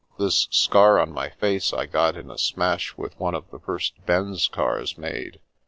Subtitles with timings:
[0.17, 4.03] This scar on my face I got in a smash with one of the first
[4.07, 5.39] Benz cars made.